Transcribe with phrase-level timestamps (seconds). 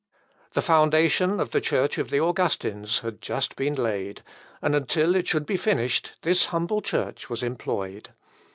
[0.53, 4.23] The foundation of the church of the Augustins had just been laid,
[4.59, 8.09] and until it should be finished this humble church was employed.